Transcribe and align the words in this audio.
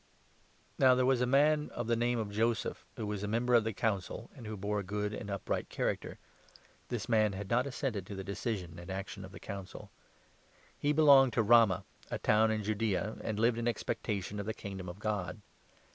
The 0.01 0.79
Burial 0.85 0.91
Now 0.95 0.95
there 0.95 1.05
was 1.05 1.21
a 1.21 1.27
man 1.27 1.69
of 1.75 1.85
the 1.85 1.95
name 1.95 2.17
of 2.17 2.31
Joseph, 2.31 2.77
50 2.77 2.79
of 2.79 2.79
Jesus, 2.79 2.97
who 2.97 3.05
was 3.05 3.21
a 3.21 3.27
member 3.27 3.53
of 3.53 3.63
the 3.63 3.71
Council, 3.71 4.31
and 4.35 4.47
who 4.47 4.57
bore 4.57 4.79
a 4.79 4.83
good 4.83 5.13
and 5.13 5.29
upright 5.29 5.69
character. 5.69 6.17
(This 6.89 7.07
man 7.07 7.33
had 7.33 7.51
not 7.51 7.67
assented 7.67 8.07
to 8.07 8.13
51 8.15 8.17
the 8.17 8.23
decision 8.23 8.79
and 8.79 8.89
action 8.89 9.23
of 9.23 9.31
the 9.31 9.39
Council.) 9.39 9.91
He 10.75 10.91
belonged 10.91 11.33
to 11.33 11.43
Ramah, 11.43 11.83
a 12.09 12.17
town 12.17 12.49
in 12.49 12.63
Judaea, 12.63 13.17
and 13.21 13.37
lived 13.37 13.59
in 13.59 13.67
expectation 13.67 14.39
of 14.39 14.47
the 14.47 14.55
Kingdom 14.55 14.89
of 14.89 14.97
God. 14.97 15.39